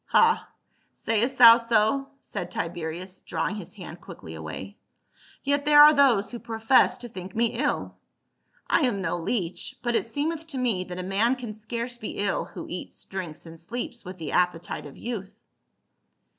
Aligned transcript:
"Ha, 0.17 0.51
sayest 0.93 1.37
thou 1.37 1.57
so?" 1.57 2.09
said 2.21 2.49
Tiberius, 2.49 3.19
drawing 3.19 3.57
his 3.57 3.73
hand 3.75 4.01
quickly 4.01 4.33
away." 4.33 4.75
Yet 5.43 5.63
there 5.63 5.83
are 5.83 5.93
those 5.93 6.31
who 6.31 6.39
pro 6.39 6.57
fess 6.57 6.97
to 6.97 7.07
think 7.07 7.35
me 7.35 7.53
ill. 7.59 7.93
I 8.67 8.79
am 8.87 9.03
no 9.03 9.19
leech, 9.19 9.75
but 9.83 9.93
it 9.95 10.07
seemeth 10.07 10.47
to 10.47 10.57
me 10.57 10.85
that 10.85 10.97
a 10.97 11.03
man 11.03 11.35
can 11.35 11.53
scarce 11.53 11.97
be 11.97 12.17
ill 12.17 12.45
who 12.45 12.65
eats, 12.67 13.05
drinks, 13.05 13.45
and 13.45 13.59
sleeps 13.59 14.03
with 14.03 14.17
the 14.17 14.31
appetite 14.31 14.87
of 14.87 14.97
youth." 14.97 15.37